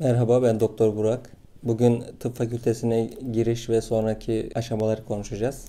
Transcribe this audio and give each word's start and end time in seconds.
Merhaba 0.00 0.42
ben 0.42 0.60
Doktor 0.60 0.96
Burak. 0.96 1.30
Bugün 1.62 2.04
tıp 2.20 2.36
fakültesine 2.36 3.10
giriş 3.32 3.68
ve 3.68 3.80
sonraki 3.80 4.50
aşamaları 4.54 5.04
konuşacağız. 5.04 5.64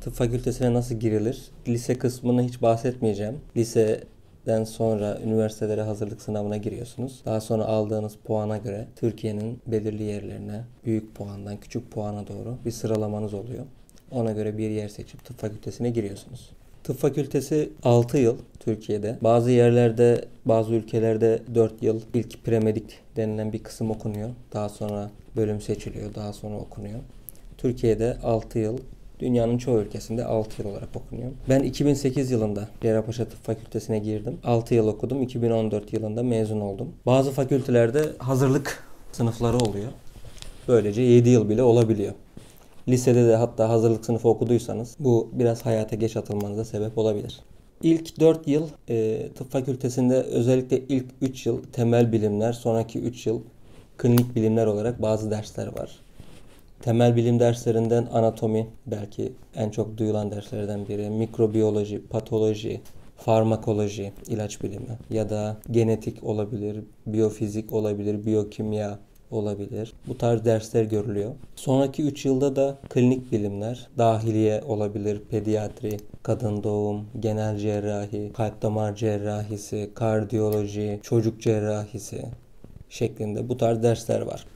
Tıp 0.00 0.14
fakültesine 0.14 0.74
nasıl 0.74 0.94
girilir? 0.94 1.50
Lise 1.68 1.98
kısmını 1.98 2.42
hiç 2.42 2.62
bahsetmeyeceğim. 2.62 3.40
Liseden 3.56 4.64
sonra 4.64 5.18
üniversitelere 5.24 5.82
hazırlık 5.82 6.22
sınavına 6.22 6.56
giriyorsunuz. 6.56 7.22
Daha 7.24 7.40
sonra 7.40 7.64
aldığınız 7.64 8.16
puana 8.24 8.56
göre 8.56 8.86
Türkiye'nin 8.96 9.60
belirli 9.66 10.02
yerlerine 10.02 10.64
büyük 10.84 11.14
puandan 11.14 11.56
küçük 11.56 11.90
puana 11.90 12.26
doğru 12.26 12.56
bir 12.64 12.70
sıralamanız 12.70 13.34
oluyor. 13.34 13.64
Ona 14.10 14.32
göre 14.32 14.58
bir 14.58 14.70
yer 14.70 14.88
seçip 14.88 15.24
tıp 15.24 15.38
fakültesine 15.38 15.90
giriyorsunuz. 15.90 16.50
Tıp 16.88 16.98
fakültesi 16.98 17.70
6 17.82 18.18
yıl 18.18 18.36
Türkiye'de. 18.60 19.18
Bazı 19.20 19.50
yerlerde, 19.50 20.24
bazı 20.44 20.74
ülkelerde 20.74 21.42
4 21.54 21.82
yıl 21.82 22.00
ilk 22.14 22.44
premedik 22.44 22.98
denilen 23.16 23.52
bir 23.52 23.58
kısım 23.58 23.90
okunuyor. 23.90 24.28
Daha 24.52 24.68
sonra 24.68 25.10
bölüm 25.36 25.60
seçiliyor, 25.60 26.14
daha 26.14 26.32
sonra 26.32 26.56
okunuyor. 26.56 26.98
Türkiye'de 27.58 28.16
6 28.22 28.58
yıl, 28.58 28.78
dünyanın 29.20 29.58
çoğu 29.58 29.78
ülkesinde 29.78 30.24
6 30.24 30.62
yıl 30.62 30.70
olarak 30.70 30.88
okunuyor. 30.94 31.30
Ben 31.48 31.60
2008 31.62 32.30
yılında 32.30 32.68
Cerrahpaşa 32.82 33.24
Tıp 33.24 33.44
Fakültesine 33.44 33.98
girdim. 33.98 34.38
6 34.44 34.74
yıl 34.74 34.88
okudum. 34.88 35.22
2014 35.22 35.92
yılında 35.92 36.22
mezun 36.22 36.60
oldum. 36.60 36.88
Bazı 37.06 37.30
fakültelerde 37.30 38.04
hazırlık 38.18 38.84
sınıfları 39.12 39.56
oluyor. 39.56 39.88
Böylece 40.68 41.02
7 41.02 41.28
yıl 41.28 41.48
bile 41.48 41.62
olabiliyor. 41.62 42.12
Lisede 42.88 43.28
de 43.28 43.36
hatta 43.36 43.68
hazırlık 43.68 44.04
sınıfı 44.04 44.28
okuduysanız 44.28 44.96
bu 44.98 45.30
biraz 45.32 45.66
hayata 45.66 45.96
geç 45.96 46.16
atılmanıza 46.16 46.64
sebep 46.64 46.98
olabilir. 46.98 47.40
İlk 47.82 48.20
4 48.20 48.48
yıl 48.48 48.68
e, 48.88 49.28
tıp 49.34 49.50
fakültesinde 49.50 50.14
özellikle 50.14 50.78
ilk 50.78 51.06
3 51.20 51.46
yıl 51.46 51.62
temel 51.62 52.12
bilimler, 52.12 52.52
sonraki 52.52 52.98
3 52.98 53.26
yıl 53.26 53.40
klinik 53.98 54.34
bilimler 54.36 54.66
olarak 54.66 55.02
bazı 55.02 55.30
dersler 55.30 55.66
var. 55.66 56.00
Temel 56.80 57.16
bilim 57.16 57.40
derslerinden 57.40 58.08
anatomi 58.12 58.66
belki 58.86 59.32
en 59.56 59.70
çok 59.70 59.98
duyulan 59.98 60.30
derslerden 60.30 60.88
biri, 60.88 61.10
mikrobiyoloji, 61.10 62.06
patoloji, 62.06 62.80
farmakoloji, 63.16 64.12
ilaç 64.28 64.62
bilimi 64.62 64.98
ya 65.10 65.30
da 65.30 65.56
genetik 65.70 66.24
olabilir, 66.24 66.80
biyofizik 67.06 67.72
olabilir, 67.72 68.26
biyokimya, 68.26 68.98
olabilir. 69.30 69.92
Bu 70.06 70.18
tarz 70.18 70.44
dersler 70.44 70.84
görülüyor. 70.84 71.34
Sonraki 71.56 72.02
3 72.02 72.24
yılda 72.24 72.56
da 72.56 72.78
klinik 72.88 73.32
bilimler, 73.32 73.88
dahiliye 73.98 74.62
olabilir, 74.62 75.20
pediatri, 75.30 75.96
kadın 76.22 76.62
doğum, 76.62 77.06
genel 77.20 77.56
cerrahi, 77.56 78.32
kalp 78.36 78.62
damar 78.62 78.96
cerrahisi, 78.96 79.90
kardiyoloji, 79.94 81.00
çocuk 81.02 81.42
cerrahisi 81.42 82.24
şeklinde 82.88 83.48
bu 83.48 83.56
tarz 83.56 83.82
dersler 83.82 84.20
var. 84.20 84.46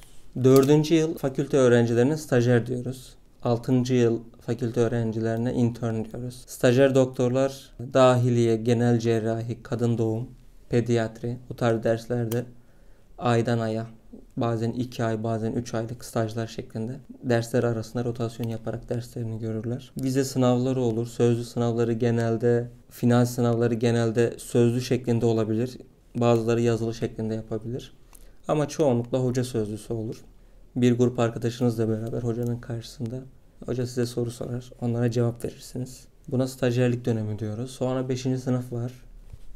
Dördüncü 0.44 0.94
yıl 0.94 1.18
fakülte 1.18 1.56
öğrencilerine 1.56 2.16
stajyer 2.16 2.66
diyoruz. 2.66 3.14
Altıncı 3.42 3.94
yıl 3.94 4.20
fakülte 4.40 4.80
öğrencilerine 4.80 5.52
intern 5.52 6.04
diyoruz. 6.04 6.44
Stajyer 6.46 6.94
doktorlar 6.94 7.70
dahiliye, 7.94 8.56
genel 8.56 8.98
cerrahi, 8.98 9.62
kadın 9.62 9.98
doğum, 9.98 10.28
pediatri 10.68 11.36
bu 11.48 11.56
tarz 11.56 11.84
derslerde 11.84 12.44
aydan 13.18 13.58
aya 13.58 13.86
bazen 14.36 14.72
2 14.72 15.04
ay 15.04 15.22
bazen 15.22 15.52
3 15.52 15.74
aylık 15.74 16.04
stajlar 16.04 16.46
şeklinde 16.46 17.00
dersler 17.22 17.64
arasında 17.64 18.04
rotasyon 18.04 18.48
yaparak 18.48 18.88
derslerini 18.88 19.38
görürler. 19.38 19.92
Vize 20.02 20.24
sınavları 20.24 20.80
olur. 20.80 21.06
Sözlü 21.06 21.44
sınavları 21.44 21.92
genelde, 21.92 22.70
final 22.90 23.24
sınavları 23.24 23.74
genelde 23.74 24.34
sözlü 24.38 24.80
şeklinde 24.80 25.26
olabilir. 25.26 25.78
Bazıları 26.16 26.60
yazılı 26.60 26.94
şeklinde 26.94 27.34
yapabilir. 27.34 27.92
Ama 28.48 28.68
çoğunlukla 28.68 29.18
hoca 29.18 29.44
sözlüsü 29.44 29.92
olur. 29.92 30.24
Bir 30.76 30.98
grup 30.98 31.18
arkadaşınızla 31.18 31.88
beraber 31.88 32.22
hocanın 32.22 32.58
karşısında 32.58 33.20
hoca 33.66 33.86
size 33.86 34.06
soru 34.06 34.30
sorar. 34.30 34.70
Onlara 34.80 35.10
cevap 35.10 35.44
verirsiniz. 35.44 36.06
Buna 36.28 36.46
stajyerlik 36.46 37.04
dönemi 37.04 37.38
diyoruz. 37.38 37.70
Sonra 37.70 38.08
5. 38.08 38.20
sınıf 38.20 38.72
var. 38.72 38.92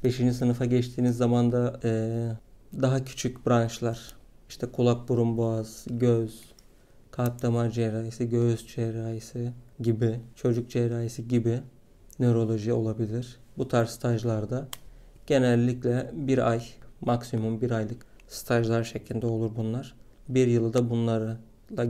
5. 0.04 0.14
sınıfa 0.16 0.64
geçtiğiniz 0.64 1.16
zaman 1.16 1.52
da 1.52 1.80
ee, 1.84 2.32
daha 2.82 3.04
küçük 3.04 3.46
branşlar 3.46 4.16
işte 4.48 4.66
kulak, 4.66 5.08
burun, 5.08 5.36
boğaz, 5.36 5.86
göz, 5.90 6.40
kalp 7.10 7.42
damar 7.42 7.70
cerrahisi, 7.70 8.28
göğüs 8.28 8.66
cerrahisi 8.74 9.52
gibi, 9.80 10.20
çocuk 10.34 10.70
cerrahisi 10.70 11.28
gibi 11.28 11.60
nöroloji 12.18 12.72
olabilir. 12.72 13.36
Bu 13.58 13.68
tarz 13.68 13.90
stajlarda 13.90 14.68
genellikle 15.26 16.10
bir 16.12 16.50
ay, 16.50 16.62
maksimum 17.00 17.60
bir 17.60 17.70
aylık 17.70 18.06
stajlar 18.28 18.84
şeklinde 18.84 19.26
olur 19.26 19.50
bunlar. 19.56 19.94
Bir 20.28 20.46
yılı 20.46 20.72
da 20.74 20.90
bunlarla 20.90 21.38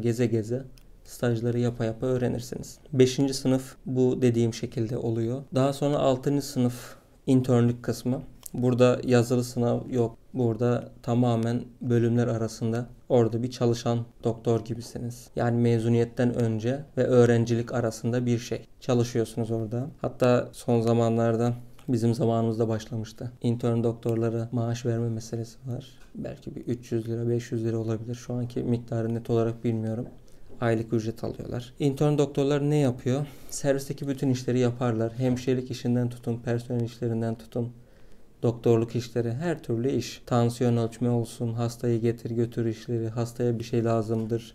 geze 0.01 0.27
geze 0.27 0.65
stajları 1.05 1.59
yapa 1.59 1.85
yapa 1.85 2.07
öğrenirsiniz. 2.07 2.79
Beşinci 2.93 3.35
sınıf 3.35 3.77
bu 3.87 4.23
dediğim 4.23 4.55
şekilde 4.55 4.99
oluyor. 4.99 5.43
Daha 5.55 5.73
sonra 5.73 5.97
altıncı 5.99 6.47
sınıf 6.47 6.97
internlük 7.27 7.83
kısmı. 7.83 8.23
Burada 8.55 9.01
yazılı 9.05 9.45
sınav 9.45 9.91
yok. 9.91 10.19
Burada 10.37 10.89
tamamen 11.03 11.65
bölümler 11.81 12.27
arasında 12.27 12.87
orada 13.09 13.43
bir 13.43 13.51
çalışan 13.51 13.99
doktor 14.25 14.65
gibisiniz. 14.65 15.29
Yani 15.37 15.61
mezuniyetten 15.61 16.35
önce 16.35 16.85
ve 16.97 17.05
öğrencilik 17.05 17.73
arasında 17.75 18.27
bir 18.27 18.39
şey. 18.39 18.67
Çalışıyorsunuz 18.81 19.51
orada. 19.51 19.87
Hatta 20.01 20.49
son 20.53 20.81
zamanlarda 20.81 21.55
bizim 21.89 22.15
zamanımızda 22.15 22.69
başlamıştı. 22.69 23.33
İntern 23.43 23.83
doktorlara 23.85 24.49
maaş 24.53 24.87
verme 24.87 25.09
meselesi 25.09 25.59
var. 25.67 25.87
Belki 26.15 26.55
bir 26.55 26.61
300 26.61 27.09
lira 27.09 27.29
500 27.29 27.65
lira 27.65 27.79
olabilir. 27.79 28.15
Şu 28.15 28.35
anki 28.35 28.63
miktarı 28.63 29.15
net 29.15 29.31
olarak 29.31 29.65
bilmiyorum 29.65 30.07
aylık 30.61 30.93
ücret 30.93 31.25
alıyorlar. 31.25 31.73
İntern 31.79 32.19
doktorlar 32.19 32.71
ne 32.71 32.77
yapıyor? 32.77 33.27
Servisteki 33.51 34.09
bütün 34.09 34.31
işleri 34.31 34.59
yaparlar. 34.59 35.13
Hemşirelik 35.13 35.71
işinden 35.71 36.09
tutun, 36.09 36.37
personel 36.37 36.81
işlerinden 36.81 37.35
tutun, 37.35 37.73
doktorluk 38.47 38.97
işleri, 38.97 39.33
her 39.33 39.63
türlü 39.63 39.91
iş. 39.91 40.23
Tansiyon 40.27 40.77
ölçme 40.77 41.11
olsun, 41.11 41.53
hastayı 41.53 42.01
getir 42.01 42.31
götür 42.31 42.67
işleri, 42.67 43.09
hastaya 43.09 43.59
bir 43.59 43.65
şey 43.65 43.85
lazımdır, 43.85 44.55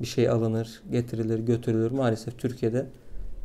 bir 0.00 0.06
şey 0.06 0.28
alınır, 0.28 0.82
getirilir, 0.92 1.38
götürülür. 1.38 1.90
Maalesef 1.90 2.38
Türkiye'de 2.38 2.86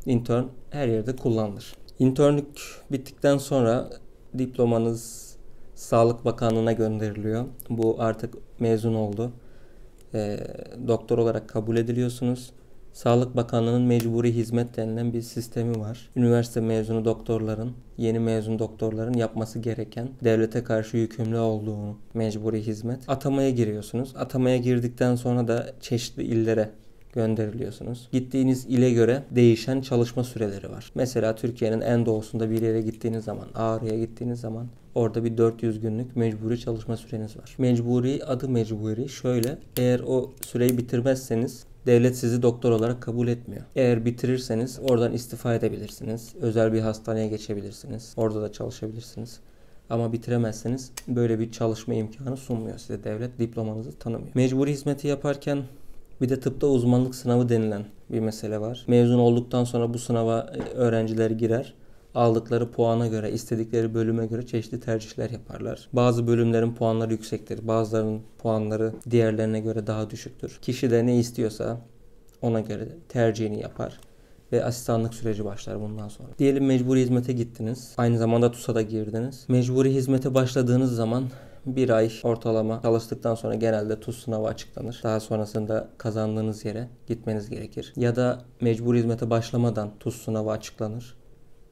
intern 0.06 0.44
her 0.70 0.88
yerde 0.88 1.16
kullanılır. 1.16 1.76
İnternlük 2.00 2.48
bittikten 2.92 3.38
sonra 3.38 3.90
diplomanız 4.38 5.36
Sağlık 5.76 6.26
Bakanlığı'na 6.26 6.72
gönderiliyor. 6.72 7.46
Bu 7.70 7.96
artık 8.00 8.34
mezun 8.60 8.94
oldu. 8.94 9.32
E, 10.14 10.40
doktor 10.88 11.18
olarak 11.18 11.50
kabul 11.50 11.78
ediliyorsunuz. 11.78 12.52
Sağlık 12.96 13.36
Bakanlığı'nın 13.36 13.82
mecburi 13.82 14.36
hizmet 14.36 14.78
denilen 14.78 15.14
bir 15.14 15.22
sistemi 15.22 15.80
var. 15.80 16.10
Üniversite 16.16 16.62
mezunu 16.62 17.06
doktorların, 17.06 17.72
yeni 17.98 18.20
mezun 18.20 18.60
doktorların 18.60 19.14
yapması 19.14 19.60
gereken 19.60 20.10
devlete 20.24 20.64
karşı 20.64 20.98
yükümlü 20.98 21.38
olduğu 21.38 21.98
mecburi 22.14 22.62
hizmet. 22.62 23.00
Atamaya 23.08 23.50
giriyorsunuz. 23.50 24.14
Atamaya 24.18 24.58
girdikten 24.58 25.16
sonra 25.16 25.48
da 25.48 25.74
çeşitli 25.82 26.24
illere 26.24 26.70
gönderiliyorsunuz. 27.14 28.10
Gittiğiniz 28.12 28.66
ile 28.66 28.92
göre 28.92 29.24
değişen 29.32 29.82
çalışma 29.82 30.24
süreleri 30.24 30.72
var. 30.72 30.92
Mesela 30.96 31.36
Türkiye'nin 31.36 31.82
en 31.82 32.06
doğusunda 32.06 32.50
bir 32.50 32.62
yere 32.62 32.82
gittiğiniz 32.82 33.24
zaman, 33.24 33.48
Ağrı'ya 33.56 34.00
gittiğiniz 34.00 34.40
zaman 34.40 34.68
orada 34.96 35.24
bir 35.24 35.38
400 35.38 35.80
günlük 35.80 36.16
mecburi 36.16 36.60
çalışma 36.60 36.98
süreniz 36.98 37.38
var. 37.38 37.56
Mecburi 37.58 38.26
adı 38.26 38.50
mecburi 38.50 39.10
şöyle 39.10 39.58
eğer 39.78 40.00
o 40.00 40.32
süreyi 40.42 40.78
bitirmezseniz 40.78 41.66
devlet 41.86 42.18
sizi 42.18 42.42
doktor 42.42 42.72
olarak 42.72 43.02
kabul 43.02 43.28
etmiyor. 43.28 43.64
Eğer 43.76 44.06
bitirirseniz 44.06 44.80
oradan 44.90 45.14
istifa 45.14 45.54
edebilirsiniz. 45.54 46.34
Özel 46.42 46.74
bir 46.74 46.80
hastaneye 46.80 47.28
geçebilirsiniz. 47.28 48.14
Orada 48.18 48.42
da 48.42 48.52
çalışabilirsiniz. 48.52 49.40
Ama 49.90 50.14
bitiremezseniz 50.14 50.92
böyle 51.08 51.40
bir 51.40 51.52
çalışma 51.52 51.94
imkanı 51.94 52.38
sunmuyor 52.38 52.78
size 52.78 53.04
devlet. 53.04 53.40
Diplomanızı 53.40 54.00
tanımıyor. 54.00 54.36
Mecburi 54.36 54.72
hizmeti 54.72 55.08
yaparken 55.08 55.64
bir 56.22 56.30
de 56.30 56.40
tıpta 56.40 56.68
uzmanlık 56.68 57.16
sınavı 57.16 57.50
denilen 57.50 57.86
bir 58.10 58.20
mesele 58.20 58.62
var. 58.62 58.86
Mezun 58.88 59.20
olduktan 59.20 59.64
sonra 59.64 59.94
bu 59.94 60.00
sınava 60.00 60.54
e, 60.54 60.60
öğrenciler 60.74 61.32
girer. 61.32 61.74
Aldıkları 62.16 62.72
puana 62.72 63.08
göre, 63.08 63.32
istedikleri 63.32 63.94
bölüme 63.94 64.26
göre 64.26 64.46
çeşitli 64.46 64.80
tercihler 64.80 65.30
yaparlar. 65.30 65.90
Bazı 65.94 66.28
bölümlerin 66.28 66.74
puanları 66.76 67.12
yüksektir. 67.12 67.68
Bazılarının 67.68 68.22
puanları 68.38 68.94
diğerlerine 69.10 69.60
göre 69.60 69.88
daha 69.88 70.10
düşüktür. 70.10 70.60
Kişi 70.62 70.92
de 70.92 71.06
ne 71.06 71.18
istiyorsa 71.18 71.82
ona 72.42 72.60
göre 72.60 72.88
tercihini 73.10 73.62
yapar 73.62 74.00
ve 74.52 74.66
asistanlık 74.66 75.14
süreci 75.14 75.46
başlar 75.46 75.82
bundan 75.82 76.08
sonra. 76.08 76.30
Diyelim 76.40 76.66
mecburi 76.66 77.02
hizmete 77.02 77.34
gittiniz. 77.34 77.94
Aynı 77.98 78.18
zamanda 78.18 78.52
TUS'a 78.52 78.76
da 78.76 78.82
girdiniz. 78.82 79.46
Mecburi 79.48 79.94
hizmete 79.94 80.34
başladığınız 80.34 80.96
zaman 80.96 81.24
bir 81.66 81.90
ay 81.90 82.12
ortalama 82.24 82.82
çalıştıktan 82.82 83.36
sonra 83.36 83.56
genelde 83.56 84.00
TUS 84.00 84.24
sınavı 84.24 84.48
açıklanır. 84.48 85.00
Daha 85.04 85.20
sonrasında 85.20 85.88
kazandığınız 85.98 86.66
yere 86.66 86.88
gitmeniz 87.08 87.50
gerekir. 87.50 87.94
Ya 87.96 88.16
da 88.16 88.42
mecbur 88.62 88.96
hizmete 88.96 89.30
başlamadan 89.30 89.90
TUS 90.00 90.22
sınavı 90.26 90.52
açıklanır. 90.52 91.16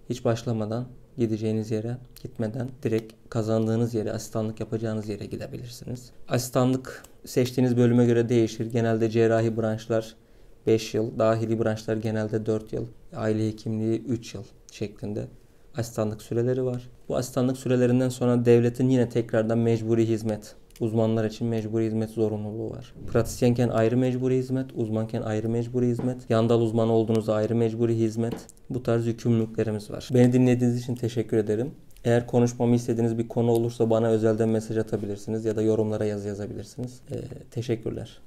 Hiç 0.09 0.25
başlamadan 0.25 0.87
gideceğiniz 1.17 1.71
yere 1.71 1.97
gitmeden 2.23 2.69
direkt 2.83 3.13
kazandığınız 3.29 3.93
yere, 3.93 4.11
asistanlık 4.11 4.59
yapacağınız 4.59 5.09
yere 5.09 5.25
gidebilirsiniz. 5.25 6.11
Asistanlık 6.27 7.03
seçtiğiniz 7.25 7.77
bölüme 7.77 8.05
göre 8.05 8.29
değişir. 8.29 8.65
Genelde 8.65 9.09
cerrahi 9.09 9.57
branşlar 9.57 10.15
5 10.67 10.93
yıl, 10.93 11.19
dahili 11.19 11.63
branşlar 11.63 11.97
genelde 11.97 12.45
4 12.45 12.73
yıl, 12.73 12.85
aile 13.15 13.47
hekimliği 13.47 14.01
3 14.01 14.33
yıl 14.33 14.43
şeklinde 14.71 15.27
asistanlık 15.77 16.21
süreleri 16.21 16.65
var. 16.65 16.89
Bu 17.09 17.15
asistanlık 17.15 17.57
sürelerinden 17.57 18.09
sonra 18.09 18.45
devletin 18.45 18.89
yine 18.89 19.09
tekrardan 19.09 19.57
mecburi 19.57 20.07
hizmet 20.07 20.55
Uzmanlar 20.83 21.25
için 21.25 21.47
mecburi 21.47 21.85
hizmet 21.85 22.09
zorunluluğu 22.09 22.69
var. 22.69 22.93
Pratisyenken 23.07 23.69
ayrı 23.69 23.97
mecburi 23.97 24.37
hizmet, 24.37 24.65
uzmanken 24.75 25.21
ayrı 25.21 25.49
mecburi 25.49 25.87
hizmet, 25.87 26.29
yandal 26.29 26.61
uzmanı 26.61 26.91
olduğunuzda 26.91 27.33
ayrı 27.33 27.55
mecburi 27.55 27.95
hizmet. 27.95 28.35
Bu 28.69 28.83
tarz 28.83 29.07
yükümlülüklerimiz 29.07 29.91
var. 29.91 30.09
Beni 30.13 30.33
dinlediğiniz 30.33 30.79
için 30.79 30.95
teşekkür 30.95 31.37
ederim. 31.37 31.71
Eğer 32.05 32.27
konuşmamı 32.27 32.75
istediğiniz 32.75 33.17
bir 33.17 33.27
konu 33.27 33.51
olursa 33.51 33.89
bana 33.89 34.07
özelden 34.07 34.49
mesaj 34.49 34.77
atabilirsiniz 34.77 35.45
ya 35.45 35.55
da 35.55 35.61
yorumlara 35.61 36.05
yazı 36.05 36.27
yazabilirsiniz. 36.27 37.01
Ee, 37.11 37.15
teşekkürler. 37.51 38.21